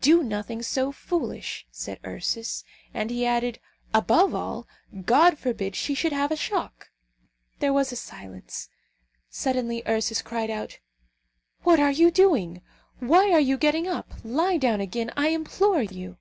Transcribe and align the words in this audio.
"Do 0.00 0.24
nothing 0.24 0.64
so 0.64 0.90
foolish," 0.90 1.64
said 1.70 2.00
Ursus. 2.04 2.64
And 2.92 3.08
he 3.08 3.24
added, 3.24 3.60
"Above 3.94 4.34
all, 4.34 4.66
God 5.04 5.38
forbid 5.38 5.76
she 5.76 5.94
should 5.94 6.10
have 6.12 6.32
a 6.32 6.36
shock!" 6.36 6.90
There 7.60 7.72
was 7.72 7.92
a 7.92 7.94
silence. 7.94 8.68
Suddenly 9.30 9.84
Ursus 9.86 10.22
cried 10.22 10.50
out, 10.50 10.80
"What 11.62 11.78
are 11.78 11.92
you 11.92 12.10
doing? 12.10 12.62
Why 12.98 13.30
are 13.30 13.38
you 13.38 13.56
getting 13.56 13.86
up? 13.86 14.12
Lie 14.24 14.56
down 14.58 14.80
again, 14.80 15.12
I 15.16 15.28
implore 15.28 15.82
of 15.82 15.92
you." 15.92 16.18